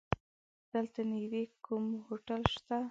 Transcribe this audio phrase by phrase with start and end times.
[0.71, 2.75] دلته نيږدې کوم هوټل شته؟